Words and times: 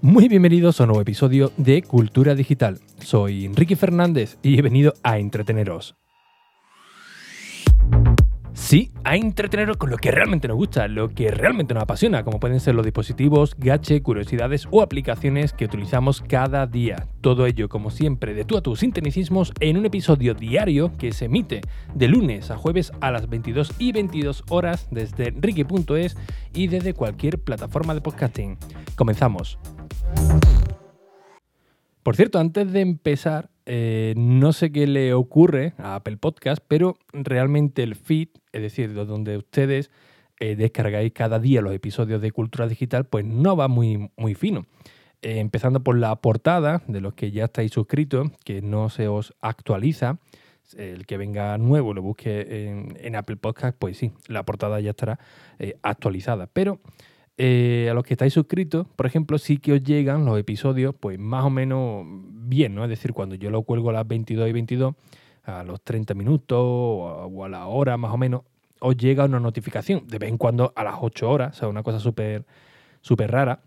Muy 0.00 0.28
bienvenidos 0.28 0.80
a 0.80 0.84
un 0.84 0.88
nuevo 0.88 1.02
episodio 1.02 1.50
de 1.56 1.82
Cultura 1.82 2.36
Digital. 2.36 2.78
Soy 3.00 3.44
Enrique 3.44 3.74
Fernández 3.74 4.38
y 4.42 4.56
he 4.56 4.62
venido 4.62 4.94
a 5.02 5.18
entreteneros. 5.18 5.96
Sí, 8.52 8.92
a 9.02 9.16
entreteneros 9.16 9.76
con 9.76 9.90
lo 9.90 9.96
que 9.96 10.12
realmente 10.12 10.46
nos 10.46 10.56
gusta, 10.56 10.86
lo 10.86 11.08
que 11.08 11.32
realmente 11.32 11.74
nos 11.74 11.82
apasiona, 11.82 12.22
como 12.22 12.38
pueden 12.38 12.60
ser 12.60 12.76
los 12.76 12.84
dispositivos, 12.84 13.56
gache, 13.58 14.00
curiosidades 14.00 14.68
o 14.70 14.82
aplicaciones 14.82 15.52
que 15.52 15.64
utilizamos 15.64 16.20
cada 16.20 16.66
día. 16.66 17.08
Todo 17.20 17.46
ello, 17.46 17.68
como 17.68 17.90
siempre, 17.90 18.34
de 18.34 18.44
tú 18.44 18.56
a 18.56 18.62
tus 18.62 18.80
sinteticismos 18.80 19.52
en 19.58 19.78
un 19.78 19.86
episodio 19.86 20.34
diario 20.34 20.92
que 20.96 21.12
se 21.12 21.24
emite 21.24 21.60
de 21.94 22.08
lunes 22.08 22.52
a 22.52 22.56
jueves 22.56 22.92
a 23.00 23.10
las 23.10 23.28
22 23.28 23.72
y 23.78 23.90
22 23.90 24.44
horas 24.48 24.86
desde 24.92 25.34
Ricky.es 25.36 26.16
y 26.54 26.68
desde 26.68 26.94
cualquier 26.94 27.38
plataforma 27.38 27.94
de 27.94 28.00
podcasting. 28.00 28.58
Comenzamos. 28.94 29.58
Por 32.08 32.16
cierto, 32.16 32.38
antes 32.38 32.72
de 32.72 32.80
empezar, 32.80 33.50
eh, 33.66 34.14
no 34.16 34.54
sé 34.54 34.72
qué 34.72 34.86
le 34.86 35.12
ocurre 35.12 35.74
a 35.76 35.96
Apple 35.96 36.16
Podcast, 36.16 36.64
pero 36.66 36.96
realmente 37.12 37.82
el 37.82 37.96
feed, 37.96 38.28
es 38.50 38.62
decir, 38.62 38.94
donde 38.94 39.36
ustedes 39.36 39.90
eh, 40.40 40.56
descargáis 40.56 41.12
cada 41.12 41.38
día 41.38 41.60
los 41.60 41.74
episodios 41.74 42.22
de 42.22 42.32
Cultura 42.32 42.66
Digital, 42.66 43.04
pues 43.04 43.26
no 43.26 43.58
va 43.58 43.68
muy, 43.68 44.10
muy 44.16 44.34
fino. 44.34 44.64
Eh, 45.20 45.40
empezando 45.40 45.84
por 45.84 45.98
la 45.98 46.16
portada, 46.16 46.80
de 46.88 47.02
los 47.02 47.12
que 47.12 47.30
ya 47.30 47.44
estáis 47.44 47.72
suscritos, 47.72 48.30
que 48.42 48.62
no 48.62 48.88
se 48.88 49.06
os 49.06 49.34
actualiza. 49.42 50.18
El 50.78 51.04
que 51.04 51.18
venga 51.18 51.58
nuevo 51.58 51.92
lo 51.92 52.00
busque 52.00 52.70
en, 53.02 53.16
Apple 53.16 53.36
Podcast, 53.36 53.76
pues 53.78 53.98
sí, 53.98 54.12
la 54.28 54.44
portada 54.44 54.80
ya 54.80 54.90
estará 54.90 55.18
actualizada. 55.82 56.46
Pero 56.46 56.80
eh, 57.40 57.88
a 57.88 57.94
los 57.94 58.04
que 58.04 58.14
estáis 58.14 58.32
suscritos, 58.32 58.86
por 58.96 59.06
ejemplo, 59.06 59.38
sí 59.38 59.58
que 59.58 59.72
os 59.72 59.82
llegan 59.82 60.24
los 60.24 60.38
episodios, 60.38 60.92
pues 60.98 61.20
más 61.20 61.44
o 61.44 61.50
menos 61.50 62.04
bien, 62.04 62.74
¿no? 62.74 62.82
Es 62.82 62.90
decir, 62.90 63.12
cuando 63.12 63.36
yo 63.36 63.50
lo 63.50 63.62
cuelgo 63.62 63.90
a 63.90 63.92
las 63.92 64.08
22 64.08 64.48
y 64.48 64.52
22, 64.52 64.94
a 65.44 65.62
los 65.62 65.80
30 65.82 66.14
minutos 66.14 66.58
o 66.60 67.44
a, 67.44 67.48
la 67.48 67.66
hora 67.68 67.96
más 67.96 68.12
o 68.12 68.18
menos, 68.18 68.42
os 68.80 68.96
llega 68.96 69.24
una 69.24 69.38
notificación. 69.38 70.06
De 70.08 70.18
vez 70.18 70.30
en 70.30 70.36
cuando 70.36 70.72
a 70.74 70.82
las 70.82 70.96
8 71.00 71.30
horas, 71.30 71.56
o 71.56 71.60
sea, 71.60 71.68
una 71.68 71.84
cosa 71.84 72.00
súper 72.00 72.44
súper 73.00 73.30
rara. 73.30 73.62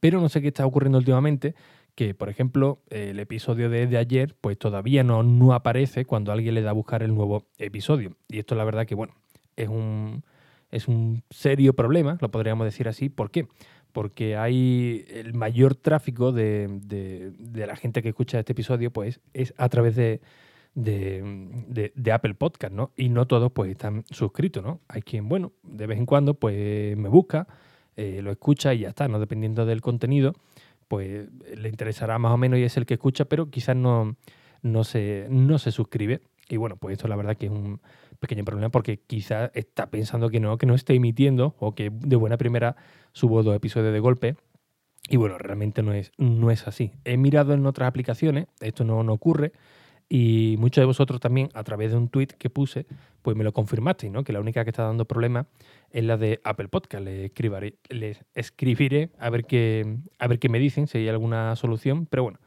Pero 0.00 0.20
no 0.20 0.28
sé 0.28 0.42
qué 0.42 0.48
está 0.48 0.66
ocurriendo 0.66 0.98
últimamente, 0.98 1.54
que 1.94 2.14
por 2.14 2.28
ejemplo 2.28 2.82
el 2.90 3.20
episodio 3.20 3.70
de, 3.70 3.86
de 3.86 3.96
ayer, 3.96 4.34
pues 4.40 4.58
todavía 4.58 5.04
no, 5.04 5.22
no 5.22 5.54
aparece 5.54 6.04
cuando 6.04 6.32
alguien 6.32 6.54
le 6.54 6.62
da 6.62 6.70
a 6.70 6.74
buscar 6.74 7.04
el 7.04 7.14
nuevo 7.14 7.46
episodio. 7.58 8.16
Y 8.28 8.40
esto 8.40 8.56
la 8.56 8.64
verdad 8.64 8.86
que, 8.86 8.96
bueno, 8.96 9.14
es 9.56 9.68
un 9.68 10.24
es 10.70 10.88
un 10.88 11.22
serio 11.30 11.74
problema, 11.74 12.18
lo 12.20 12.30
podríamos 12.30 12.64
decir 12.64 12.88
así. 12.88 13.08
¿Por 13.08 13.30
qué? 13.30 13.48
Porque 13.92 14.36
hay 14.36 15.04
el 15.08 15.34
mayor 15.34 15.74
tráfico 15.74 16.32
de, 16.32 17.32
la 17.54 17.76
gente 17.76 18.02
que 18.02 18.10
escucha 18.10 18.38
este 18.38 18.52
episodio, 18.52 18.92
pues 18.92 19.20
es 19.32 19.54
a 19.56 19.68
través 19.68 19.96
de, 19.96 20.20
de, 20.74 22.12
Apple 22.12 22.34
Podcast, 22.34 22.72
¿no? 22.72 22.92
Y 22.96 23.08
no 23.08 23.26
todos 23.26 23.50
pues 23.52 23.70
están 23.70 24.04
suscritos, 24.10 24.62
¿no? 24.62 24.80
Hay 24.88 25.02
quien, 25.02 25.28
bueno, 25.28 25.52
de 25.62 25.86
vez 25.86 25.98
en 25.98 26.06
cuando 26.06 26.34
pues 26.34 26.96
me 26.96 27.08
busca, 27.08 27.48
eh, 27.96 28.20
lo 28.22 28.30
escucha 28.30 28.74
y 28.74 28.80
ya 28.80 28.90
está, 28.90 29.08
¿no? 29.08 29.18
Dependiendo 29.18 29.64
del 29.66 29.80
contenido, 29.80 30.34
pues 30.86 31.28
le 31.56 31.68
interesará 31.68 32.18
más 32.18 32.32
o 32.32 32.36
menos 32.36 32.58
y 32.58 32.62
es 32.62 32.76
el 32.76 32.86
que 32.86 32.94
escucha, 32.94 33.24
pero 33.24 33.50
quizás 33.50 33.74
no, 33.76 34.16
no, 34.62 34.84
se, 34.84 35.26
no 35.30 35.58
se 35.58 35.72
suscribe. 35.72 36.20
Y 36.48 36.56
bueno, 36.56 36.76
pues 36.76 36.94
esto 36.94 37.08
la 37.08 37.16
verdad 37.16 37.36
que 37.36 37.46
es 37.46 37.52
un 37.52 37.80
pequeño 38.18 38.44
problema 38.44 38.70
porque 38.70 38.98
quizá 38.98 39.50
está 39.54 39.90
pensando 39.90 40.30
que 40.30 40.40
no, 40.40 40.58
que 40.58 40.66
no 40.66 40.74
esté 40.74 40.94
emitiendo 40.94 41.54
o 41.58 41.74
que 41.74 41.90
de 41.90 42.16
buena 42.16 42.36
primera 42.36 42.76
subo 43.12 43.42
dos 43.42 43.54
episodios 43.56 43.92
de 43.92 44.00
golpe. 44.00 44.36
Y 45.08 45.16
bueno, 45.16 45.38
realmente 45.38 45.82
no 45.82 45.92
es, 45.92 46.12
no 46.18 46.50
es 46.50 46.66
así. 46.66 46.92
He 47.04 47.16
mirado 47.16 47.54
en 47.54 47.64
otras 47.64 47.88
aplicaciones, 47.88 48.46
esto 48.60 48.84
no, 48.84 49.02
no 49.02 49.14
ocurre, 49.14 49.52
y 50.08 50.56
muchos 50.58 50.80
de 50.80 50.86
vosotros 50.86 51.20
también, 51.20 51.50
a 51.52 51.62
través 51.64 51.90
de 51.90 51.98
un 51.98 52.08
tweet 52.08 52.28
que 52.38 52.48
puse, 52.48 52.86
pues 53.20 53.36
me 53.36 53.44
lo 53.44 53.52
confirmasteis, 53.52 54.10
¿no? 54.10 54.24
Que 54.24 54.32
la 54.32 54.40
única 54.40 54.64
que 54.64 54.70
está 54.70 54.84
dando 54.84 55.04
problemas 55.04 55.46
es 55.90 56.04
la 56.04 56.16
de 56.16 56.40
Apple 56.44 56.68
Podcast. 56.68 57.04
Les 57.04 57.26
escribiré, 57.26 57.74
les 57.90 58.24
escribiré 58.34 59.10
a 59.18 59.28
ver 59.28 59.44
qué, 59.44 59.98
a 60.18 60.26
ver 60.26 60.38
qué 60.38 60.48
me 60.48 60.58
dicen, 60.58 60.86
si 60.86 60.98
hay 60.98 61.08
alguna 61.08 61.54
solución. 61.56 62.06
Pero 62.06 62.22
bueno, 62.22 62.38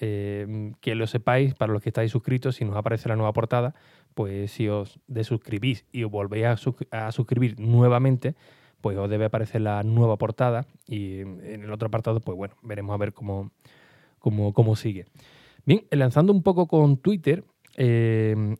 eh, 0.00 0.72
que 0.80 0.94
lo 0.94 1.06
sepáis, 1.06 1.54
para 1.54 1.72
los 1.72 1.82
que 1.82 1.90
estáis 1.90 2.10
suscritos, 2.10 2.56
si 2.56 2.64
nos 2.64 2.76
aparece 2.76 3.08
la 3.08 3.16
nueva 3.16 3.32
portada, 3.32 3.74
pues 4.14 4.52
si 4.52 4.68
os 4.68 5.00
desuscribís 5.06 5.84
y 5.92 6.04
os 6.04 6.10
volvéis 6.10 6.46
a, 6.90 7.12
suscribir 7.12 7.58
nuevamente, 7.58 8.34
pues 8.80 8.96
os 8.98 9.08
debe 9.08 9.24
aparecer 9.24 9.60
la 9.60 9.82
nueva 9.82 10.16
portada 10.16 10.66
y 10.86 11.20
en 11.20 11.62
el 11.62 11.72
otro 11.72 11.88
apartado, 11.88 12.20
pues 12.20 12.36
bueno, 12.36 12.54
veremos 12.62 12.94
a 12.94 12.98
ver 12.98 13.12
cómo, 13.12 13.50
cómo, 14.18 14.52
cómo 14.52 14.76
sigue. 14.76 15.06
Bien, 15.64 15.84
lanzando 15.90 16.32
un 16.32 16.42
poco 16.42 16.66
con 16.66 16.98
Twitter, 16.98 17.44
eh, 17.76 18.56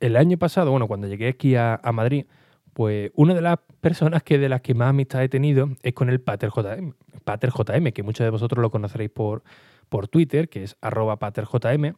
el 0.00 0.16
año 0.16 0.36
pasado, 0.36 0.70
bueno, 0.70 0.88
cuando 0.88 1.06
llegué 1.06 1.28
aquí 1.28 1.54
a, 1.56 1.80
Madrid, 1.92 2.26
pues 2.72 3.12
una 3.14 3.34
de 3.34 3.40
las 3.40 3.58
personas 3.80 4.22
que 4.22 4.38
de 4.38 4.48
las 4.48 4.60
que 4.60 4.74
más 4.74 4.90
amistad 4.90 5.22
he 5.22 5.28
tenido 5.28 5.70
es 5.82 5.94
con 5.94 6.10
el 6.10 6.20
Pater 6.20 6.50
JM, 6.50 6.94
Pater 7.24 7.50
JM, 7.50 7.92
que 7.92 8.02
muchos 8.02 8.24
de 8.24 8.30
vosotros 8.30 8.60
lo 8.60 8.70
conoceréis 8.70 9.10
por, 9.10 9.42
por 9.92 10.08
Twitter, 10.08 10.48
que 10.48 10.62
es 10.62 10.78
arroba 10.80 11.18
paterjm, 11.18 11.96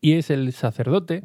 y 0.00 0.14
es 0.14 0.30
el 0.30 0.52
sacerdote 0.52 1.22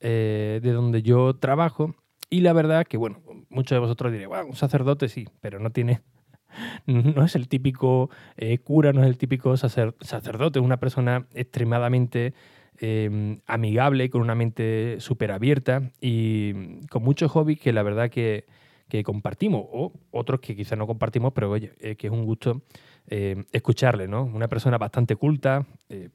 eh, 0.00 0.60
de 0.62 0.72
donde 0.72 1.02
yo 1.02 1.34
trabajo. 1.34 1.94
Y 2.28 2.42
la 2.42 2.52
verdad 2.52 2.86
que, 2.86 2.98
bueno, 2.98 3.22
muchos 3.48 3.74
de 3.74 3.78
vosotros 3.78 4.12
diréis, 4.12 4.28
bueno, 4.28 4.44
un 4.44 4.54
sacerdote 4.54 5.08
sí, 5.08 5.26
pero 5.40 5.58
no 5.58 5.70
tiene, 5.70 6.02
no 6.86 7.24
es 7.24 7.36
el 7.36 7.48
típico 7.48 8.10
eh, 8.36 8.58
cura, 8.58 8.92
no 8.92 9.00
es 9.00 9.08
el 9.08 9.16
típico 9.16 9.56
sacerdote, 9.56 10.58
es 10.58 10.64
una 10.64 10.78
persona 10.78 11.26
extremadamente 11.32 12.34
em, 12.78 13.40
amigable, 13.46 14.10
con 14.10 14.20
una 14.20 14.34
mente 14.34 14.96
súper 15.00 15.32
abierta 15.32 15.90
y 16.02 16.82
con 16.90 17.02
muchos 17.02 17.30
hobbies 17.30 17.58
que 17.58 17.72
la 17.72 17.82
verdad 17.82 18.10
que, 18.10 18.44
que 18.90 19.02
compartimos, 19.02 19.64
o 19.72 19.94
otros 20.10 20.40
que 20.40 20.54
quizás 20.54 20.76
no 20.76 20.86
compartimos, 20.86 21.32
pero 21.32 21.50
oye, 21.50 21.72
eh, 21.80 21.96
que 21.96 22.08
es 22.08 22.12
un 22.12 22.26
gusto 22.26 22.60
eh, 23.08 23.44
escucharle, 23.52 24.08
¿no? 24.08 24.24
Una 24.24 24.48
persona 24.48 24.78
bastante 24.78 25.16
culta, 25.16 25.66
eh, 25.88 26.10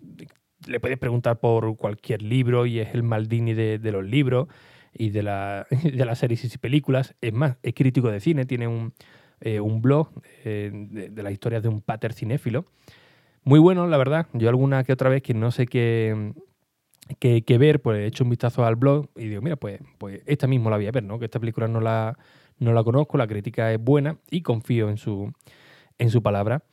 le 0.68 0.80
puedes 0.80 0.98
preguntar 0.98 1.40
por 1.40 1.76
cualquier 1.78 2.22
libro 2.22 2.66
y 2.66 2.80
es 2.80 2.94
el 2.94 3.04
Maldini 3.04 3.54
de, 3.54 3.92
los 3.92 4.06
libros 4.06 4.48
y 4.94 5.10
de, 5.10 5.24
la, 5.24 5.68
de, 5.84 6.06
las 6.06 6.20
series 6.20 6.54
y 6.54 6.58
películas. 6.58 7.16
Es 7.22 7.34
más, 7.34 7.58
es 7.64 7.74
crítico 7.74 8.10
de 8.10 8.20
cine, 8.20 8.46
tiene 8.46 8.68
un, 8.68 8.94
blog 9.82 10.10
de, 10.44 11.12
las 11.16 11.34
historias 11.34 11.62
de 11.62 11.70
un 11.70 11.82
pater 11.82 12.14
cinéfilo. 12.14 12.66
Muy 13.44 13.60
bueno, 13.60 13.86
la 13.88 13.98
verdad. 13.98 14.28
Yo 14.34 14.50
alguna 14.50 14.84
que 14.84 14.94
otra 14.94 15.10
vez 15.10 15.22
que 15.22 15.34
no 15.34 15.52
sé 15.52 15.68
qué, 15.68 16.34
qué, 17.20 17.58
ver, 17.58 17.82
pues 17.82 18.00
he 18.00 18.06
hecho 18.06 18.24
un 18.24 18.30
vistazo 18.30 18.66
al 18.66 18.76
blog 18.76 19.10
y 19.16 19.28
digo, 19.28 19.42
mira, 19.42 19.56
pues, 19.56 19.80
pues 19.98 20.22
esta 20.26 20.48
mismo 20.48 20.70
la 20.70 20.78
voy 20.78 20.88
a 20.88 20.92
ver, 20.92 21.04
¿no? 21.04 21.20
Que 21.20 21.26
esta 21.26 21.40
película 21.40 21.68
no 21.68 21.80
la, 21.80 22.18
no 22.60 22.74
la 22.74 22.84
conozco, 22.84 23.18
la 23.18 23.28
crítica 23.28 23.72
es 23.72 23.80
buena 23.80 24.18
y 24.30 24.42
confío 24.42 24.90
en 24.90 24.98
su, 24.98 25.32
en 25.98 26.10
su 26.10 26.22
palabra. 26.22 26.64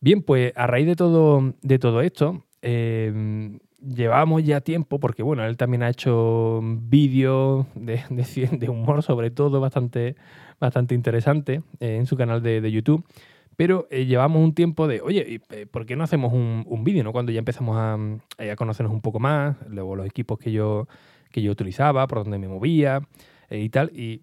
Bien, 0.00 0.22
pues 0.22 0.52
a 0.56 0.66
raíz 0.66 0.86
de 0.86 0.96
todo, 0.96 1.54
de 1.62 1.78
todo 1.78 2.00
esto, 2.00 2.44
em, 2.60 3.60
llevamos 3.80 4.42
ya 4.42 4.60
tiempo, 4.60 4.98
porque 4.98 5.22
bueno, 5.22 5.44
él 5.44 5.56
también 5.56 5.82
ha 5.82 5.90
hecho 5.90 6.60
vídeos 6.62 7.66
de, 7.74 8.02
humor, 8.68 9.02
sobre 9.02 9.30
todo, 9.30 9.60
bastante, 9.60 10.16
bastante 10.60 10.94
interesante 10.94 11.62
eh, 11.80 11.96
en 11.96 12.06
su 12.06 12.16
canal 12.16 12.42
de, 12.42 12.70
YouTube. 12.70 13.04
Pero 13.54 13.86
eh, 13.90 14.06
llevamos 14.06 14.42
un 14.42 14.54
tiempo 14.54 14.88
de, 14.88 15.02
oye, 15.02 15.40
eh, 15.50 15.66
¿por 15.66 15.86
qué 15.86 15.94
no 15.94 16.04
hacemos 16.04 16.32
un, 16.32 16.64
un 16.66 16.84
vídeo? 16.84 17.04
¿no? 17.04 17.12
Cuando 17.12 17.30
ya 17.30 17.38
empezamos 17.38 17.76
a, 17.76 17.94
a, 17.94 18.56
conocernos 18.56 18.92
un 18.92 19.02
poco 19.02 19.20
más, 19.20 19.56
luego 19.68 19.94
los 19.94 20.06
equipos 20.06 20.38
que 20.38 20.50
yo, 20.50 20.88
que 21.30 21.42
yo 21.42 21.52
utilizaba, 21.52 22.06
por 22.08 22.24
donde 22.24 22.38
me 22.38 22.48
movía 22.48 23.02
y 23.50 23.68
tal. 23.68 23.90
Y 23.94 24.22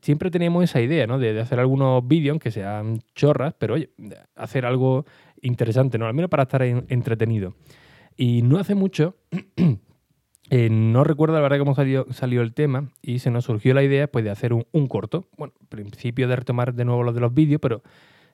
siempre 0.00 0.30
tenemos 0.30 0.64
esa 0.64 0.80
idea, 0.80 1.06
¿no? 1.06 1.18
De, 1.18 1.38
hacer 1.40 1.60
algunos 1.60 2.06
vídeos 2.06 2.38
que 2.38 2.50
sean 2.50 3.00
chorras, 3.14 3.54
pero 3.58 3.74
oye, 3.74 3.90
hacer 4.36 4.66
algo 4.66 5.04
interesante, 5.42 5.98
¿no? 5.98 6.06
Al 6.06 6.14
menos 6.14 6.30
para 6.30 6.44
estar 6.44 6.62
entretenido. 6.62 7.54
Y 8.16 8.42
no 8.42 8.58
hace 8.58 8.74
mucho, 8.74 9.16
eh, 10.50 10.68
no 10.70 11.04
recuerdo 11.04 11.34
la 11.34 11.40
verdad 11.40 11.58
cómo 11.58 11.74
salió, 11.74 12.42
el 12.42 12.54
tema, 12.54 12.90
y 13.02 13.20
se 13.20 13.30
nos 13.30 13.44
surgió 13.44 13.74
la 13.74 13.82
idea 13.82 14.10
pues, 14.10 14.24
de 14.24 14.30
hacer 14.30 14.52
un, 14.52 14.88
corto. 14.88 15.28
Bueno, 15.36 15.54
principio 15.68 16.28
de 16.28 16.36
retomar 16.36 16.74
de 16.74 16.84
nuevo 16.84 17.02
lo 17.02 17.12
de 17.12 17.20
los 17.20 17.32
vídeos, 17.32 17.60
pero 17.60 17.82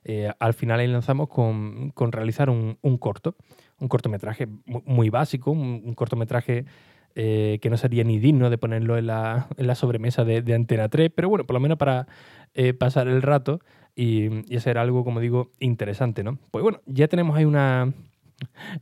eh, 0.03 0.31
al 0.39 0.53
final 0.53 0.79
ahí 0.79 0.87
lanzamos 0.87 1.29
con, 1.29 1.93
realizar 2.11 2.49
un, 2.49 2.77
corto, 2.97 3.35
un 3.79 3.87
cortometraje 3.87 4.47
muy, 4.65 5.09
básico, 5.09 5.51
un 5.51 5.93
cortometraje 5.93 6.65
eh, 7.19 7.57
que 7.63 7.71
no 7.71 7.77
sería 7.77 8.03
ni 8.03 8.19
digno 8.19 8.51
de 8.51 8.59
ponerlo 8.59 8.95
en 8.95 9.07
la, 9.07 9.47
sobremesa 9.73 10.23
de, 10.23 10.53
Antena 10.53 10.87
3, 10.87 11.09
pero 11.15 11.29
bueno, 11.29 11.47
por 11.47 11.55
lo 11.55 11.59
menos 11.59 11.79
para 11.79 12.07
eh, 12.53 12.75
pasar 12.75 13.07
el 13.07 13.23
rato 13.23 13.59
y, 13.95 14.55
hacer 14.55 14.77
algo, 14.77 15.03
como 15.03 15.19
digo, 15.19 15.49
interesante, 15.59 16.23
¿no? 16.23 16.37
Pues 16.51 16.61
bueno, 16.61 16.79
ya 16.85 17.07
tenemos 17.07 17.35
ahí 17.35 17.45
una, 17.45 17.91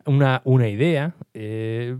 una, 0.03 0.67
idea. 0.67 1.15
Eh, 1.33 1.95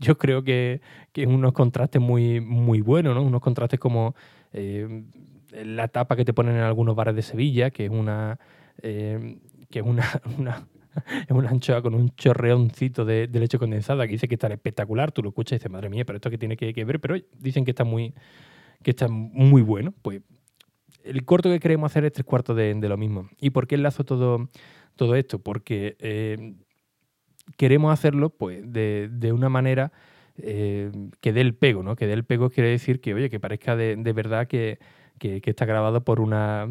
yo 0.00 0.18
creo 0.18 0.44
que, 0.44 0.82
que 1.14 1.26
unos 1.26 1.54
contrastes 1.54 2.02
muy, 2.02 2.42
muy 2.42 2.82
buenos, 2.82 3.14
¿no? 3.14 3.22
Unos 3.22 3.40
contrastes 3.40 3.80
como 3.80 4.14
la 4.52 5.88
tapa 5.88 6.14
que 6.14 6.26
te 6.26 6.34
ponen 6.34 6.56
en 6.56 6.62
algunos 6.62 6.94
bares 6.94 7.16
de 7.16 7.22
Sevilla, 7.22 7.70
que 7.70 7.86
es 7.86 7.90
una... 7.90 8.38
que 8.82 9.38
es 9.70 9.82
una, 9.82 10.04
una, 10.38 10.66
es 11.28 11.30
una 11.30 11.50
anchoa 11.50 11.82
con 11.82 11.94
un 11.94 12.10
chorreoncito 12.10 13.04
de, 13.04 13.28
leche 13.32 13.58
condensada 13.58 14.06
que 14.06 14.12
dice 14.12 14.28
que 14.28 14.34
está 14.34 14.48
espectacular. 14.48 15.12
Tú 15.12 15.22
lo 15.22 15.30
escuchas 15.30 15.52
y 15.52 15.56
dices, 15.56 15.70
madre 15.70 15.88
mía, 15.88 16.04
pero 16.04 16.16
esto 16.16 16.30
que 16.30 16.38
tiene 16.38 16.56
que, 16.56 16.84
ver. 16.84 17.00
Pero 17.00 17.16
dicen 17.38 17.64
que 17.64 17.70
está 17.70 17.84
muy, 17.84 18.14
que 18.82 18.90
está 18.90 19.08
muy 19.08 19.62
bueno. 19.62 19.92
Pues 20.02 20.22
el 21.04 21.24
corto 21.24 21.50
que 21.50 21.60
queremos 21.60 21.90
hacer 21.90 22.04
es 22.04 22.12
tres 22.12 22.24
cuartos 22.24 22.56
de, 22.56 22.74
lo 22.74 22.96
mismo. 22.96 23.28
¿Y 23.40 23.50
por 23.50 23.66
qué 23.66 23.74
enlazo 23.74 24.04
todo, 24.04 24.48
todo 24.96 25.14
esto? 25.14 25.38
Porque 25.38 25.96
eh, 26.00 26.54
queremos 27.56 27.92
hacerlo 27.92 28.30
pues, 28.30 28.62
de, 28.64 29.32
una 29.32 29.48
manera 29.48 29.92
eh, 30.36 30.90
que 31.20 31.32
dé 31.32 31.40
el 31.40 31.54
pego, 31.54 31.82
¿no? 31.82 31.96
Que 31.96 32.06
dé 32.06 32.14
el 32.14 32.24
pego 32.24 32.50
quiere 32.50 32.70
decir 32.70 33.00
que, 33.00 33.14
oye, 33.14 33.30
que 33.30 33.40
parezca 33.40 33.76
de, 33.76 33.96
verdad 34.12 34.46
que, 34.46 34.78
que, 35.18 35.42
está 35.44 35.64
grabado 35.66 36.04
por 36.04 36.20
una, 36.20 36.68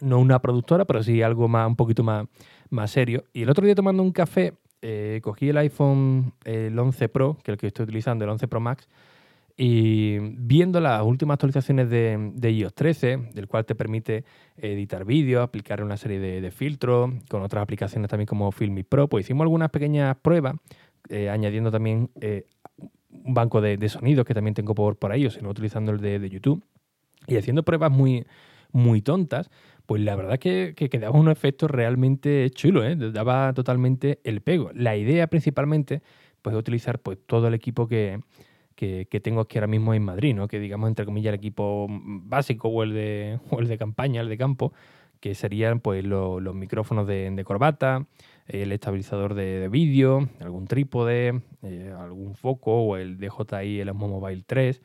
no 0.00 0.18
una 0.18 0.40
productora, 0.40 0.84
pero 0.84 1.02
sí 1.02 1.22
algo 1.22 1.48
más, 1.48 1.66
un 1.66 1.76
poquito 1.76 2.02
más, 2.02 2.26
más 2.70 2.90
serio. 2.90 3.24
Y 3.32 3.42
el 3.42 3.50
otro 3.50 3.64
día 3.64 3.74
tomando 3.74 4.02
un 4.02 4.12
café, 4.12 4.54
eh, 4.82 5.20
cogí 5.22 5.48
el 5.48 5.56
iPhone 5.58 6.32
el 6.44 6.78
11 6.78 7.08
Pro, 7.08 7.38
que 7.42 7.50
es 7.50 7.54
el 7.54 7.58
que 7.58 7.66
estoy 7.68 7.84
utilizando, 7.84 8.24
el 8.24 8.30
11 8.30 8.48
Pro 8.48 8.60
Max, 8.60 8.88
y 9.56 10.18
viendo 10.18 10.80
las 10.80 11.02
últimas 11.02 11.34
actualizaciones 11.34 11.88
de, 11.88 12.50
iOS 12.50 12.74
13, 12.74 13.30
del 13.32 13.48
cual 13.48 13.64
te 13.64 13.74
permite 13.74 14.24
editar 14.58 15.04
vídeos, 15.06 15.42
aplicar 15.42 15.82
una 15.82 15.96
serie 15.96 16.18
de, 16.18 16.50
filtros, 16.50 17.10
con 17.28 17.42
otras 17.42 17.62
aplicaciones 17.62 18.10
también 18.10 18.26
como 18.26 18.52
Filmy 18.52 18.82
Pro, 18.82 19.08
pues 19.08 19.24
hicimos 19.24 19.44
algunas 19.44 19.70
pequeñas 19.70 20.16
pruebas, 20.20 20.56
eh, 21.08 21.30
añadiendo 21.30 21.70
también 21.70 22.10
eh, 22.20 22.44
un 23.10 23.32
banco 23.32 23.62
de, 23.62 23.88
sonidos 23.88 24.26
que 24.26 24.34
también 24.34 24.54
tengo 24.54 24.74
por, 24.74 24.96
por 24.96 25.10
ahí, 25.10 25.24
o 25.24 25.30
sino 25.30 25.48
utilizando 25.48 25.90
el 25.90 26.00
de, 26.00 26.28
YouTube, 26.28 26.62
y 27.26 27.36
haciendo 27.36 27.62
pruebas 27.62 27.90
muy, 27.90 28.26
muy 28.76 29.02
tontas, 29.02 29.50
pues 29.86 30.02
la 30.02 30.16
verdad 30.16 30.38
que, 30.38 30.74
que 30.76 30.88
quedaba 30.88 31.18
un 31.18 31.28
efecto 31.28 31.68
realmente 31.68 32.50
chulo, 32.50 32.84
¿eh? 32.84 32.96
daba 32.96 33.52
totalmente 33.54 34.20
el 34.24 34.40
pego. 34.40 34.70
La 34.74 34.96
idea 34.96 35.26
principalmente 35.28 36.02
pues, 36.42 36.54
es 36.54 36.60
utilizar 36.60 36.98
pues, 36.98 37.18
todo 37.26 37.48
el 37.48 37.54
equipo 37.54 37.88
que, 37.88 38.20
que, 38.74 39.20
tengo 39.22 39.40
aquí 39.40 39.58
ahora 39.58 39.68
mismo 39.68 39.94
en 39.94 40.02
Madrid, 40.02 40.34
¿no? 40.34 40.48
que 40.48 40.60
digamos 40.60 40.88
entre 40.88 41.06
comillas 41.06 41.30
el 41.30 41.36
equipo 41.36 41.86
básico 41.88 42.68
o 42.68 42.82
el 42.82 42.92
de, 42.92 43.40
el 43.58 43.68
de 43.68 43.78
campaña, 43.78 44.20
el 44.20 44.28
de 44.28 44.36
campo, 44.36 44.72
que 45.20 45.34
serían 45.34 45.80
pues 45.80 46.04
los 46.04 46.54
micrófonos 46.54 47.06
de, 47.06 47.42
corbata, 47.44 48.06
el 48.46 48.72
estabilizador 48.72 49.34
de, 49.34 49.68
vídeo, 49.68 50.28
algún 50.40 50.66
trípode, 50.66 51.40
eh, 51.62 51.94
algún 51.98 52.34
foco 52.34 52.82
o 52.82 52.96
el 52.96 53.18
DJI, 53.18 53.80
el 53.80 53.88
Osmo 53.88 54.08
Mobile 54.08 54.44
3. 54.46 54.82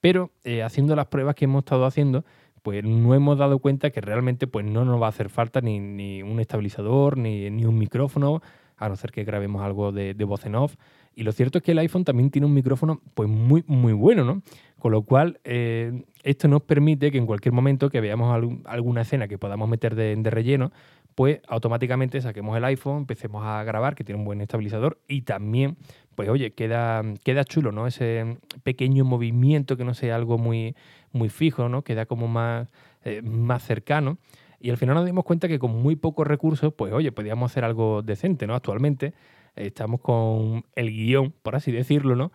Pero 0.00 0.30
eh, 0.44 0.62
haciendo 0.62 0.96
las 0.96 1.06
pruebas 1.06 1.34
que 1.34 1.44
hemos 1.44 1.60
estado 1.60 1.84
haciendo, 1.84 2.24
pues 2.62 2.84
no 2.84 3.14
hemos 3.14 3.38
dado 3.38 3.58
cuenta 3.58 3.90
que 3.90 4.00
realmente 4.00 4.46
pues 4.46 4.64
no 4.64 4.84
nos 4.84 5.00
va 5.00 5.06
a 5.06 5.10
hacer 5.10 5.28
falta 5.28 5.60
ni, 5.60 5.80
ni 5.80 6.22
un 6.22 6.40
estabilizador, 6.40 7.18
ni, 7.18 7.50
ni, 7.50 7.64
un 7.64 7.78
micrófono, 7.78 8.40
a 8.76 8.88
no 8.88 8.96
ser 8.96 9.12
que 9.12 9.24
grabemos 9.24 9.62
algo 9.62 9.92
de, 9.92 10.14
de 10.14 10.24
voz 10.24 10.46
en 10.46 10.54
off. 10.54 10.76
Y 11.14 11.24
lo 11.24 11.32
cierto 11.32 11.58
es 11.58 11.64
que 11.64 11.72
el 11.72 11.78
iPhone 11.78 12.04
también 12.04 12.30
tiene 12.30 12.46
un 12.46 12.54
micrófono 12.54 13.00
pues 13.14 13.28
muy, 13.28 13.64
muy 13.66 13.92
bueno, 13.92 14.24
¿no? 14.24 14.42
Con 14.78 14.92
lo 14.92 15.02
cual, 15.02 15.38
eh, 15.44 16.02
esto 16.22 16.48
nos 16.48 16.62
permite 16.62 17.10
que 17.10 17.18
en 17.18 17.26
cualquier 17.26 17.52
momento 17.52 17.90
que 17.90 18.00
veamos 18.00 18.34
alguna 18.64 19.02
escena 19.02 19.28
que 19.28 19.38
podamos 19.38 19.68
meter 19.68 19.94
de, 19.94 20.16
relleno, 20.30 20.72
pues 21.14 21.40
automáticamente 21.46 22.20
saquemos 22.20 22.56
el 22.56 22.64
iPhone, 22.64 22.98
empecemos 22.98 23.44
a 23.44 23.62
grabar, 23.64 23.94
que 23.94 24.04
tiene 24.04 24.18
un 24.18 24.24
buen 24.24 24.40
estabilizador, 24.40 24.98
y 25.06 25.22
también, 25.22 25.76
pues 26.14 26.28
oye, 26.28 26.52
queda, 26.52 27.02
queda 27.24 27.44
chulo, 27.44 27.72
¿no? 27.72 27.86
Ese 27.86 28.38
pequeño 28.62 29.04
movimiento 29.04 29.76
que 29.76 29.84
no 29.84 29.94
sea 29.94 30.16
algo 30.16 30.38
muy, 30.38 30.76
muy 31.12 31.28
fijo, 31.28 31.68
¿no? 31.68 31.82
Queda 31.82 32.06
como 32.06 32.28
más, 32.28 32.68
eh, 33.04 33.22
más 33.22 33.62
cercano. 33.62 34.18
Y 34.60 34.70
al 34.70 34.76
final 34.76 34.94
nos 34.94 35.06
dimos 35.06 35.24
cuenta 35.24 35.48
que 35.48 35.58
con 35.58 35.82
muy 35.82 35.96
pocos 35.96 36.26
recursos, 36.26 36.72
pues 36.74 36.92
oye, 36.92 37.10
podíamos 37.10 37.50
hacer 37.50 37.64
algo 37.64 38.02
decente, 38.02 38.46
¿no? 38.46 38.54
Actualmente 38.54 39.12
estamos 39.56 40.00
con 40.00 40.64
el 40.74 40.90
guion, 40.90 41.34
por 41.42 41.56
así 41.56 41.72
decirlo, 41.72 42.16
¿no? 42.16 42.32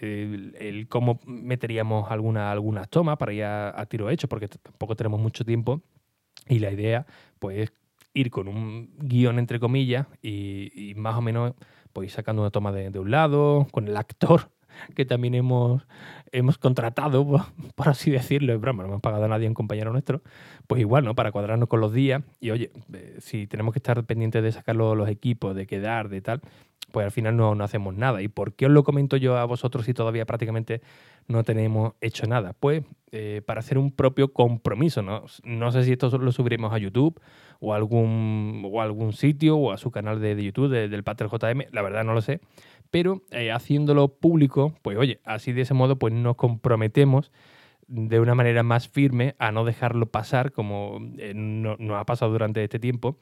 El, 0.00 0.86
cómo 0.88 1.20
meteríamos 1.26 2.10
alguna, 2.10 2.50
algunas 2.50 2.88
tomas 2.88 3.16
para 3.16 3.32
ir 3.32 3.44
a, 3.44 3.86
tiro 3.86 4.10
hecho, 4.10 4.28
porque 4.28 4.48
tampoco 4.48 4.96
tenemos 4.96 5.20
mucho 5.20 5.44
tiempo. 5.44 5.80
Y 6.48 6.58
la 6.58 6.72
idea, 6.72 7.06
pues, 7.38 7.58
es 7.58 7.72
ir 8.14 8.30
con 8.30 8.48
un 8.48 8.90
guion, 8.98 9.38
entre 9.38 9.60
comillas, 9.60 10.06
y, 10.20 10.92
más 10.96 11.16
o 11.16 11.22
menos, 11.22 11.54
pues, 11.92 12.12
sacando 12.12 12.42
una 12.42 12.50
toma 12.50 12.72
de, 12.72 12.90
de 12.90 12.98
un 12.98 13.10
lado, 13.10 13.66
con 13.70 13.88
el 13.88 13.96
actor 13.96 14.50
que 14.94 15.04
también 15.04 15.34
hemos, 15.34 15.82
hemos 16.32 16.58
contratado, 16.58 17.24
por 17.74 17.88
así 17.88 18.10
decirlo, 18.10 18.52
es 18.52 18.60
broma, 18.60 18.82
no 18.82 18.90
hemos 18.90 19.00
pagado 19.00 19.24
a 19.24 19.28
nadie, 19.28 19.48
un 19.48 19.54
compañero 19.54 19.92
nuestro, 19.92 20.22
pues 20.66 20.80
igual, 20.80 21.04
¿no? 21.04 21.14
Para 21.14 21.32
cuadrarnos 21.32 21.68
con 21.68 21.80
los 21.80 21.92
días 21.92 22.22
y 22.40 22.50
oye, 22.50 22.70
eh, 22.92 23.16
si 23.20 23.46
tenemos 23.46 23.72
que 23.72 23.78
estar 23.78 24.02
pendientes 24.04 24.42
de 24.42 24.52
sacar 24.52 24.76
los, 24.76 25.08
equipos, 25.08 25.54
de 25.54 25.66
quedar, 25.66 26.08
de 26.08 26.20
tal, 26.20 26.40
pues 26.92 27.04
al 27.04 27.10
final 27.10 27.36
no, 27.36 27.54
no, 27.54 27.64
hacemos 27.64 27.94
nada. 27.94 28.22
¿Y 28.22 28.28
por 28.28 28.52
qué 28.52 28.66
os 28.66 28.72
lo 28.72 28.84
comento 28.84 29.16
yo 29.16 29.36
a 29.36 29.44
vosotros 29.44 29.86
si 29.86 29.94
todavía 29.94 30.26
prácticamente 30.26 30.82
no 31.26 31.42
tenemos 31.42 31.94
hecho 32.00 32.26
nada? 32.26 32.54
Pues 32.58 32.84
eh, 33.10 33.42
para 33.44 33.60
hacer 33.60 33.78
un 33.78 33.90
propio 33.90 34.32
compromiso, 34.32 35.02
¿no? 35.02 35.24
No 35.42 35.72
sé 35.72 35.84
si 35.84 35.92
esto 35.92 36.16
lo 36.18 36.32
subiremos 36.32 36.72
a 36.72 36.78
YouTube 36.78 37.20
o 37.64 37.72
a 37.72 37.76
algún, 37.76 38.68
o 38.70 38.82
algún 38.82 39.12
sitio 39.12 39.56
o 39.56 39.72
a 39.72 39.78
su 39.78 39.90
canal 39.90 40.20
de, 40.20 40.42
YouTube 40.42 40.68
del 40.68 41.04
Pater 41.04 41.28
JM, 41.28 41.66
la 41.70 41.82
verdad 41.82 42.04
no 42.04 42.12
lo 42.12 42.20
sé 42.20 42.40
pero 42.92 43.22
eh, 43.30 43.50
haciéndolo 43.50 44.08
público, 44.08 44.74
pues 44.82 44.98
oye, 44.98 45.20
así 45.24 45.52
de 45.52 45.62
ese 45.62 45.72
modo 45.72 45.98
pues 45.98 46.12
nos 46.12 46.36
comprometemos 46.36 47.32
de 47.88 48.20
una 48.20 48.34
manera 48.34 48.62
más 48.62 48.86
firme 48.86 49.34
a 49.38 49.50
no 49.50 49.64
dejarlo 49.64 50.06
pasar 50.06 50.52
como 50.52 51.00
eh, 51.16 51.32
nos 51.34 51.80
no 51.80 51.96
ha 51.96 52.04
pasado 52.04 52.32
durante 52.32 52.62
este 52.62 52.78
tiempo. 52.78 53.16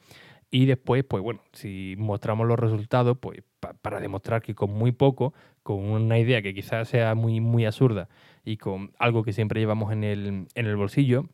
Y 0.53 0.65
después, 0.65 1.05
pues 1.05 1.23
bueno, 1.23 1.41
si 1.53 1.95
mostramos 1.97 2.45
los 2.45 2.59
resultados, 2.59 3.17
pues 3.17 3.43
para 3.81 4.01
demostrar 4.01 4.41
que 4.41 4.53
con 4.53 4.71
muy 4.71 4.91
poco, 4.91 5.33
con 5.63 5.77
una 5.77 6.19
idea 6.19 6.41
que 6.41 6.53
quizás 6.53 6.89
sea 6.89 7.15
muy, 7.15 7.39
muy 7.39 7.63
absurda 7.63 8.09
y 8.43 8.57
con 8.57 8.91
algo 8.99 9.23
que 9.23 9.31
siempre 9.31 9.61
llevamos 9.61 9.93
en 9.93 10.03
el, 10.03 10.47
en 10.53 10.65
el 10.65 10.75
bolsillo, 10.75 11.29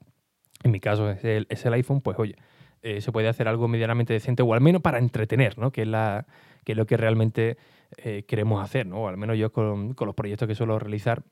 en 0.64 0.70
mi 0.70 0.80
caso 0.80 1.10
es 1.10 1.24
el, 1.24 1.48
es 1.50 1.66
el 1.66 1.74
iPhone, 1.74 2.02
pues 2.02 2.20
oye, 2.20 2.36
eh, 2.82 3.02
se 3.02 3.12
puede 3.12 3.28
hacer 3.28 3.48
algo 3.48 3.68
medianamente 3.68 4.14
decente 4.14 4.44
o 4.44 4.54
al 4.54 4.62
menos 4.62 4.82
para 4.82 4.98
entretener, 5.00 5.58
¿no? 5.58 5.72
Que 5.72 5.82
es, 5.82 5.88
la, 5.88 6.26
que 6.64 6.74
es 6.74 6.78
lo 6.78 6.86
que 6.86 6.98
realmente 6.98 7.58
eh, 7.96 8.26
queremos 8.28 8.62
hacer, 8.62 8.86
¿no? 8.86 9.08
al 9.08 9.16
menos 9.16 9.38
yo 9.38 9.52
con, 9.52 9.96
los 9.98 10.16
proyectos 10.16 10.48
que 10.48 10.56
suelo 10.56 10.78
realizar, 10.78 11.24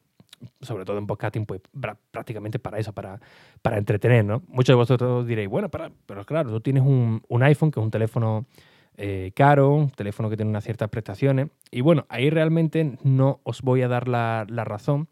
sobre 0.61 0.85
todo 0.85 0.97
en 0.97 1.05
podcasting, 1.05 1.45
pues 1.45 1.61
prácticamente 2.11 2.59
para 2.59 2.79
eso, 2.79 2.93
para, 2.93 3.19
para 3.61 3.77
entretener, 3.77 4.23
¿no? 4.23 4.41
Muchos 4.47 4.73
de 4.73 4.75
vosotros 4.75 5.27
diréis, 5.27 5.49
bueno, 5.49 5.69
pero 5.69 6.25
claro, 6.25 6.49
tú 6.49 6.61
tienes 6.61 6.83
un, 6.83 7.21
iPhone, 7.41 7.71
que 7.71 7.79
es 7.79 7.83
un 7.83 7.91
teléfono 7.91 8.45
eh, 8.95 9.33
caro, 9.35 9.73
un 9.73 9.89
teléfono 9.89 10.29
que 10.29 10.37
tiene 10.37 10.49
unas 10.49 10.63
ciertas 10.63 10.89
prestaciones, 10.89 11.49
y 11.71 11.81
bueno, 11.81 12.05
ahí 12.07 12.29
realmente 12.29 12.97
no 13.03 13.41
os 13.43 13.61
voy 13.61 13.81
a 13.81 13.89
dar 13.89 14.07
la, 14.07 14.45
razón, 14.45 15.09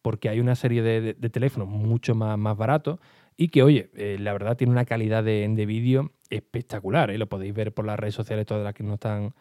porque 0.00 0.28
hay 0.28 0.38
una 0.38 0.54
serie 0.54 0.82
de, 0.82 1.14
teléfonos 1.28 1.68
mucho 1.68 2.14
más, 2.14 2.38
más 2.38 2.56
baratos, 2.56 3.00
y 3.36 3.48
que, 3.48 3.62
oye, 3.62 3.90
eh, 3.94 4.16
la 4.20 4.32
verdad 4.32 4.56
tiene 4.56 4.72
una 4.72 4.84
calidad 4.84 5.24
de, 5.24 5.48
de 5.48 5.66
vídeo 5.66 6.12
espectacular, 6.30 7.10
lo 7.10 7.28
podéis 7.28 7.54
ver 7.54 7.72
por 7.72 7.84
las 7.84 7.98
redes 7.98 8.14
sociales, 8.14 8.46
todas 8.46 8.64
las 8.64 8.74
que 8.74 8.84
no 8.84 8.94
están 8.94 9.34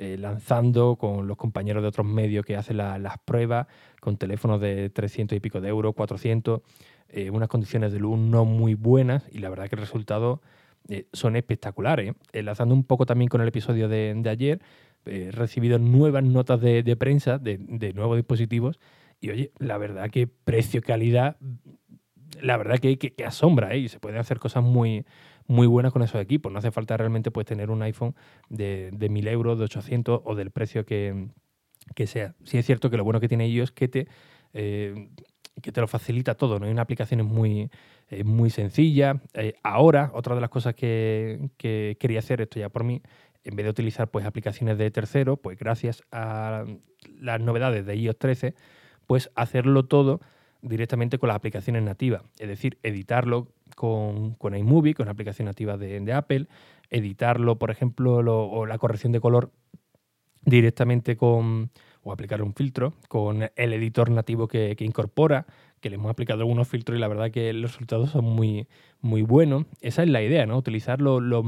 eh, 0.00 0.16
lanzando 0.16 0.94
con 0.94 1.26
los 1.26 1.36
compañeros 1.36 1.82
de 1.82 1.88
otros 1.88 2.06
medios 2.06 2.46
que 2.46 2.54
hacen 2.54 2.76
las 2.76 3.18
pruebas 3.24 3.66
con 4.00 4.16
teléfonos 4.16 4.60
de 4.60 4.90
300 4.90 5.36
y 5.36 5.40
pico 5.40 5.60
de 5.60 5.70
euros, 5.70 5.92
400, 5.96 6.60
eh, 7.08 7.30
unas 7.30 7.48
condiciones 7.48 7.92
de 7.92 7.98
luz 7.98 8.16
no 8.16 8.44
muy 8.44 8.74
buenas 8.74 9.24
y 9.32 9.38
la 9.38 9.50
verdad 9.50 9.68
que 9.68 9.74
el 9.74 9.80
resultado 9.80 10.40
eh, 10.88 11.08
son 11.12 11.34
espectaculares. 11.34 12.14
Enlazando 12.32 12.76
un 12.76 12.84
poco 12.84 13.06
también 13.06 13.28
con 13.28 13.40
el 13.40 13.48
episodio 13.48 13.88
de, 13.88 14.22
ayer, 14.30 14.60
he 15.04 15.32
recibido 15.32 15.80
nuevas 15.80 16.22
notas 16.22 16.60
de, 16.60 16.96
prensa 16.96 17.38
de, 17.38 17.58
nuevos 17.92 18.16
dispositivos 18.16 18.78
y 19.20 19.30
oye, 19.30 19.50
la 19.58 19.78
verdad 19.78 20.10
que 20.10 20.28
precio-calidad, 20.28 21.38
la 22.42 22.56
verdad 22.56 22.78
que, 22.78 22.98
que, 22.98 23.14
que 23.14 23.24
asombra 23.24 23.76
y 23.76 23.88
se 23.88 24.00
pueden 24.00 24.18
hacer 24.18 24.38
cosas 24.38 24.62
muy, 24.62 25.04
muy 25.48 25.66
buenas 25.66 25.92
con 25.92 26.02
esos 26.02 26.20
equipos. 26.20 26.52
No 26.52 26.58
hace 26.58 26.70
falta 26.70 26.96
realmente 26.96 27.30
pues, 27.30 27.46
tener 27.46 27.70
un 27.70 27.82
iPhone 27.82 28.14
de, 28.48 28.90
de 28.92 29.08
1000 29.08 29.28
euros, 29.28 29.58
de 29.58 29.64
800 29.64 30.20
o 30.24 30.34
del 30.34 30.50
precio 30.50 30.84
que, 30.84 31.28
sea. 32.06 32.34
Sí 32.44 32.58
es 32.58 32.66
cierto 32.66 32.90
que 32.90 32.96
lo 32.96 33.04
bueno 33.04 33.18
que 33.18 33.28
tiene 33.28 33.46
ellos 33.46 33.70
es 33.70 33.72
que 33.72 33.88
te, 33.88 34.08
eh, 34.52 35.08
que 35.60 35.72
te 35.72 35.80
lo 35.80 35.88
facilita 35.88 36.34
todo. 36.34 36.58
¿no? 36.58 36.66
Hay 36.66 36.72
una 36.72 36.82
aplicación 36.82 37.24
muy, 37.24 37.70
eh, 38.10 38.24
muy 38.24 38.50
sencilla. 38.50 39.20
Eh, 39.34 39.54
ahora, 39.62 40.10
otra 40.14 40.34
de 40.34 40.42
las 40.42 40.50
cosas 40.50 40.74
que, 40.74 41.50
quería 41.56 42.18
hacer, 42.18 42.42
esto 42.42 42.60
ya 42.60 42.68
por 42.68 42.84
mí, 42.84 43.02
en 43.42 43.56
vez 43.56 43.64
de 43.64 43.70
utilizar 43.70 44.10
pues, 44.10 44.26
aplicaciones 44.26 44.76
de 44.76 44.90
tercero, 44.90 45.38
pues 45.38 45.58
gracias 45.58 46.02
a 46.12 46.64
las 47.18 47.40
novedades 47.40 47.86
de 47.86 47.96
iOS 47.96 48.18
13, 48.18 48.54
pues 49.06 49.30
hacerlo 49.34 49.86
todo 49.86 50.20
directamente 50.62 51.18
con 51.18 51.28
las 51.28 51.36
aplicaciones 51.36 51.82
nativas. 51.82 52.22
Es 52.38 52.48
decir, 52.48 52.78
editarlo 52.82 53.48
con, 53.76 54.34
con 54.34 54.56
iMovie, 54.56 54.94
con 54.94 55.06
la 55.06 55.12
aplicación 55.12 55.46
nativa 55.46 55.76
de, 55.76 56.12
Apple, 56.12 56.46
editarlo, 56.90 57.58
por 57.58 57.70
ejemplo, 57.70 58.16
o 58.16 58.66
la 58.66 58.78
corrección 58.78 59.12
de 59.12 59.20
color 59.20 59.50
directamente 60.44 61.16
con, 61.16 61.70
o 62.02 62.12
aplicar 62.12 62.42
un 62.42 62.54
filtro 62.54 62.94
con 63.08 63.50
el 63.54 63.72
editor 63.72 64.10
nativo 64.10 64.48
que, 64.48 64.76
incorpora, 64.80 65.46
que 65.80 65.90
le 65.90 65.96
hemos 65.96 66.10
aplicado 66.10 66.40
algunos 66.40 66.68
filtros 66.68 66.96
y 66.96 67.00
la 67.00 67.08
verdad 67.08 67.30
que 67.30 67.52
los 67.52 67.72
resultados 67.72 68.10
son 68.10 68.24
muy, 68.24 68.66
muy 69.00 69.22
buenos. 69.22 69.66
Esa 69.80 70.02
es 70.02 70.08
la 70.08 70.22
idea, 70.22 70.46
¿no? 70.46 70.56
Utilizar 70.56 71.00
los 71.00 71.44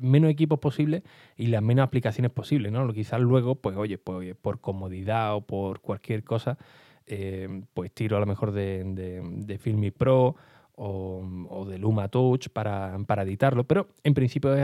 menos 0.00 0.30
equipos 0.30 0.58
posible 0.58 1.02
y 1.36 1.48
las 1.48 1.62
menos 1.62 1.84
aplicaciones 1.84 2.30
posibles, 2.30 2.70
¿no? 2.70 2.92
Quizás 2.92 3.20
luego, 3.20 3.56
pues 3.56 3.76
oye, 3.76 3.98
pues, 3.98 4.36
por 4.36 4.60
comodidad 4.60 5.34
o 5.34 5.40
por 5.40 5.80
cualquier 5.80 6.22
cosa, 6.22 6.58
eh, 7.06 7.62
pues 7.74 7.92
tiro 7.92 8.16
a 8.16 8.20
lo 8.20 8.26
mejor 8.26 8.52
de, 8.52 8.82
de, 8.84 9.58
Filmi 9.58 9.90
Pro 9.90 10.36
o, 10.74 11.66
de 11.68 11.78
Luma 11.78 12.08
Touch 12.08 12.48
para, 12.48 12.96
editarlo, 13.22 13.64
pero 13.64 13.88
en 14.04 14.14
principio 14.14 14.54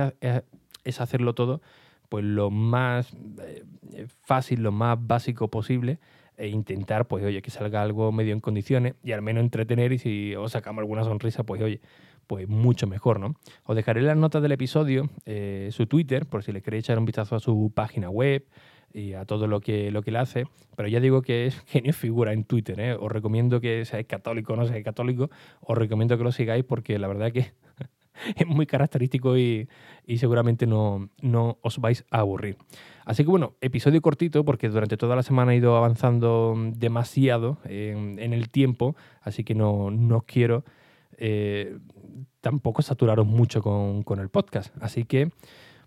es 0.84 1.00
hacerlo 1.00 1.34
todo 1.34 1.60
pues 2.08 2.24
lo 2.24 2.50
más 2.50 3.14
eh, 3.42 4.06
fácil, 4.22 4.62
lo 4.62 4.72
más 4.72 4.98
básico 5.00 5.48
posible 5.48 5.98
e 6.36 6.48
intentar, 6.48 7.06
pues 7.06 7.24
oye, 7.24 7.42
que 7.42 7.50
salga 7.50 7.82
algo 7.82 8.12
medio 8.12 8.32
en 8.32 8.40
condiciones 8.40 8.94
y 9.02 9.12
al 9.12 9.22
menos 9.22 9.42
entretener 9.42 9.92
y 9.92 9.98
si 9.98 10.34
os 10.36 10.52
sacamos 10.52 10.82
alguna 10.82 11.04
sonrisa, 11.04 11.42
pues 11.42 11.60
oye, 11.60 11.80
pues 12.26 12.48
mucho 12.48 12.86
mejor, 12.86 13.18
¿no? 13.18 13.34
Os 13.64 13.74
dejaré 13.74 14.02
las 14.02 14.16
notas 14.16 14.42
del 14.42 14.52
episodio, 14.52 15.10
eh, 15.24 15.68
su 15.72 15.86
Twitter, 15.86 16.26
por 16.26 16.44
si 16.44 16.52
le 16.52 16.62
queréis 16.62 16.84
echar 16.84 16.98
un 16.98 17.06
vistazo 17.06 17.36
a 17.36 17.40
su 17.40 17.72
página 17.74 18.08
web 18.08 18.44
y 18.92 19.12
a 19.12 19.24
todo 19.24 19.46
lo 19.46 19.60
que, 19.60 19.90
lo 19.90 20.02
que 20.02 20.10
le 20.10 20.18
hace, 20.18 20.44
pero 20.76 20.88
ya 20.88 21.00
digo 21.00 21.22
que 21.22 21.46
es 21.46 21.60
genio 21.66 21.92
figura 21.92 22.32
en 22.32 22.44
Twitter, 22.44 22.78
¿eh? 22.80 22.94
Os 22.94 23.10
recomiendo 23.10 23.60
que 23.60 23.84
seáis 23.84 24.06
católico 24.06 24.52
o 24.52 24.56
no 24.56 24.66
seáis 24.66 24.84
católico, 24.84 25.30
os 25.60 25.78
recomiendo 25.78 26.16
que 26.16 26.24
lo 26.24 26.32
sigáis 26.32 26.64
porque 26.64 26.98
la 26.98 27.08
verdad 27.08 27.32
que 27.32 27.52
es 28.36 28.46
muy 28.46 28.66
característico 28.66 29.36
y, 29.36 29.68
seguramente 30.16 30.66
no, 30.66 31.10
no, 31.20 31.58
os 31.62 31.78
vais 31.78 32.04
a 32.10 32.20
aburrir. 32.20 32.56
Así 33.04 33.24
que 33.24 33.30
bueno, 33.30 33.54
episodio 33.60 34.02
cortito 34.02 34.44
porque 34.44 34.68
durante 34.68 34.96
toda 34.96 35.16
la 35.16 35.22
semana 35.22 35.54
he 35.54 35.56
ido 35.56 35.76
avanzando 35.76 36.54
demasiado 36.74 37.58
en, 37.64 38.18
el 38.18 38.50
tiempo, 38.50 38.96
así 39.22 39.44
que 39.44 39.54
no, 39.54 39.90
no 39.90 40.22
quiero 40.22 40.64
eh, 41.16 41.78
tampoco 42.40 42.82
saturaros 42.82 43.26
mucho 43.26 43.62
con, 43.62 44.02
con 44.02 44.20
el 44.20 44.28
podcast. 44.28 44.74
Así 44.80 45.04
que 45.04 45.30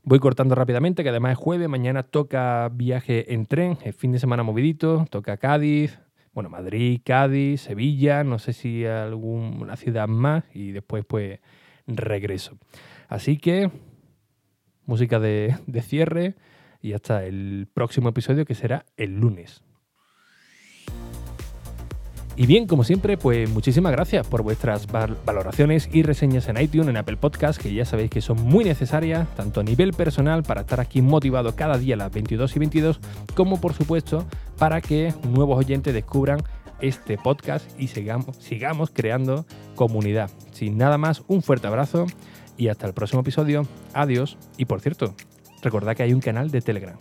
voy 0.03 0.19
cortando 0.19 0.55
rápidamente, 0.55 1.03
que 1.03 1.09
además 1.09 1.33
es 1.33 1.37
jueves, 1.37 1.69
mañana 1.69 2.03
toca 2.03 2.69
viaje 2.69 3.33
en 3.33 3.45
tren, 3.45 3.77
el 3.83 3.93
fin 3.93 4.11
de 4.11 4.19
semana 4.19 4.43
movidito, 4.43 5.05
toca 5.09 5.37
Cádiz, 5.37 5.99
bueno, 6.33 6.49
Madrid, 6.49 7.01
Cádiz, 7.03 7.61
Sevilla, 7.61 8.23
no 8.23 8.39
sé 8.39 8.53
si 8.53 8.85
alguna 8.85 9.75
ciudad 9.75 10.07
más 10.07 10.43
y 10.53 10.71
después 10.71 11.03
pues 11.05 11.39
regreso. 11.87 12.57
Así 13.07 13.37
que, 13.37 13.69
música 14.85 15.19
de, 15.19 15.55
cierre 15.81 16.35
y 16.81 16.93
hasta 16.93 17.25
el 17.25 17.67
próximo 17.73 18.09
episodio 18.09 18.45
que 18.45 18.55
será 18.55 18.85
el 18.95 19.19
lunes. 19.19 19.63
Y 22.37 22.45
bien, 22.45 22.65
como 22.65 22.83
siempre, 22.83 23.17
pues 23.17 23.49
muchísimas 23.49 23.91
gracias 23.91 24.25
por 24.25 24.41
vuestras 24.41 24.87
valoraciones 24.87 25.89
y 25.91 26.03
reseñas 26.03 26.47
en 26.47 26.59
iTunes, 26.61 26.87
en 26.87 26.97
Apple 26.97 27.17
Podcast, 27.17 27.61
que 27.61 27.73
ya 27.73 27.83
sabéis 27.83 28.09
que 28.09 28.21
son 28.21 28.41
muy 28.41 28.63
necesarias, 28.63 29.27
tanto 29.35 29.59
a 29.59 29.63
nivel 29.63 29.93
personal 29.93 30.41
para 30.43 30.61
estar 30.61 30.79
aquí 30.79 31.01
motivado 31.01 31.55
cada 31.55 31.77
día 31.77 31.95
a 31.95 31.97
las 31.97 32.11
22 32.11 32.55
y 32.55 32.59
22, 32.59 32.99
como 33.35 33.59
por 33.59 33.73
supuesto 33.73 34.25
para 34.57 34.79
que 34.79 35.13
nuevos 35.29 35.57
oyentes 35.59 35.93
descubran 35.93 36.41
este 36.79 37.17
podcast 37.17 37.69
y 37.79 37.87
sigamos, 37.87 38.37
sigamos 38.37 38.91
creando 38.91 39.45
comunidad. 39.75 40.29
Sin 40.51 40.77
nada 40.77 40.97
más, 40.97 41.23
un 41.27 41.41
fuerte 41.43 41.67
abrazo 41.67 42.07
y 42.57 42.69
hasta 42.69 42.87
el 42.87 42.93
próximo 42.93 43.21
episodio. 43.21 43.67
Adiós. 43.93 44.37
Y 44.57 44.65
por 44.65 44.81
cierto, 44.81 45.15
recordad 45.61 45.95
que 45.95 46.03
hay 46.03 46.13
un 46.13 46.21
canal 46.21 46.49
de 46.49 46.61
Telegram. 46.61 46.97